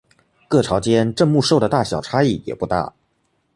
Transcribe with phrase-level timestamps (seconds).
[0.47, 2.91] 各朝间镇墓兽的大小差异也不大。